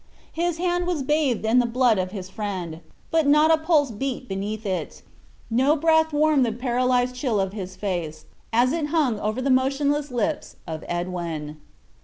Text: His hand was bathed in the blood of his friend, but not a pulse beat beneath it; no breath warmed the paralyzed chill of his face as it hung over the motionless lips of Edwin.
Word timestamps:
His 0.33 0.57
hand 0.57 0.87
was 0.87 1.03
bathed 1.03 1.45
in 1.45 1.59
the 1.59 1.67
blood 1.67 1.99
of 1.99 2.09
his 2.09 2.27
friend, 2.27 2.79
but 3.11 3.27
not 3.27 3.51
a 3.51 3.57
pulse 3.59 3.91
beat 3.91 4.27
beneath 4.27 4.65
it; 4.65 5.03
no 5.47 5.75
breath 5.75 6.11
warmed 6.11 6.43
the 6.43 6.51
paralyzed 6.51 7.13
chill 7.13 7.39
of 7.39 7.53
his 7.53 7.75
face 7.75 8.25
as 8.51 8.73
it 8.73 8.87
hung 8.87 9.19
over 9.19 9.43
the 9.43 9.51
motionless 9.51 10.09
lips 10.09 10.55
of 10.65 10.83
Edwin. 10.87 11.57